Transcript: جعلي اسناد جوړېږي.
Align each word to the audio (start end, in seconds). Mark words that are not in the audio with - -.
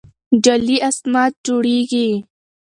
جعلي 0.43 0.77
اسناد 0.89 1.33
جوړېږي. 1.45 2.09